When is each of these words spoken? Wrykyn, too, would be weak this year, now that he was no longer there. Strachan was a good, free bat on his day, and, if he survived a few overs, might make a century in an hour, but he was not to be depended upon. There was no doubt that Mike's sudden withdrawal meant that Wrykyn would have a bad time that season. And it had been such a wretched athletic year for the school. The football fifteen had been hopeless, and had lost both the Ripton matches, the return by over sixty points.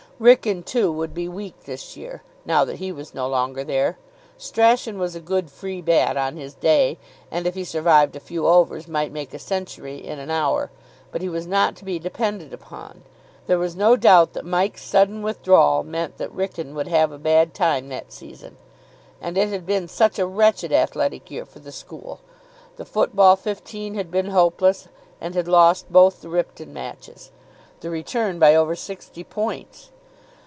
Wrykyn, 0.21 0.63
too, 0.63 0.91
would 0.91 1.15
be 1.15 1.27
weak 1.27 1.63
this 1.63 1.97
year, 1.97 2.21
now 2.45 2.63
that 2.65 2.75
he 2.75 2.91
was 2.91 3.15
no 3.15 3.27
longer 3.27 3.63
there. 3.63 3.97
Strachan 4.37 4.99
was 4.99 5.15
a 5.15 5.19
good, 5.19 5.49
free 5.49 5.81
bat 5.81 6.15
on 6.15 6.37
his 6.37 6.53
day, 6.53 6.99
and, 7.31 7.47
if 7.47 7.55
he 7.55 7.63
survived 7.63 8.15
a 8.15 8.19
few 8.19 8.45
overs, 8.45 8.87
might 8.87 9.11
make 9.11 9.33
a 9.33 9.39
century 9.39 9.97
in 10.05 10.19
an 10.19 10.29
hour, 10.29 10.69
but 11.11 11.23
he 11.23 11.27
was 11.29 11.47
not 11.47 11.75
to 11.77 11.83
be 11.83 11.97
depended 11.97 12.53
upon. 12.53 13.01
There 13.47 13.57
was 13.57 13.75
no 13.75 13.95
doubt 13.95 14.33
that 14.33 14.45
Mike's 14.45 14.83
sudden 14.85 15.23
withdrawal 15.23 15.81
meant 15.83 16.17
that 16.19 16.29
Wrykyn 16.31 16.75
would 16.75 16.87
have 16.87 17.11
a 17.11 17.17
bad 17.17 17.55
time 17.55 17.89
that 17.89 18.13
season. 18.13 18.57
And 19.19 19.39
it 19.39 19.49
had 19.49 19.65
been 19.65 19.87
such 19.87 20.19
a 20.19 20.27
wretched 20.27 20.71
athletic 20.71 21.31
year 21.31 21.45
for 21.47 21.57
the 21.57 21.71
school. 21.71 22.19
The 22.77 22.85
football 22.85 23.35
fifteen 23.35 23.95
had 23.95 24.11
been 24.11 24.27
hopeless, 24.27 24.87
and 25.19 25.33
had 25.33 25.47
lost 25.47 25.91
both 25.91 26.21
the 26.21 26.29
Ripton 26.29 26.71
matches, 26.71 27.31
the 27.79 27.89
return 27.89 28.37
by 28.37 28.53
over 28.55 28.75
sixty 28.75 29.23
points. 29.23 29.89